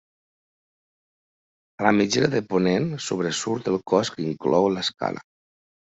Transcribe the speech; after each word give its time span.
A 1.83 1.85
la 1.87 1.91
mitgera 1.99 2.31
de 2.37 2.41
ponent 2.53 2.89
sobresurt 3.09 3.69
el 3.73 3.79
cos 3.93 4.15
que 4.17 4.29
inclou 4.31 4.71
l'escala. 4.79 5.25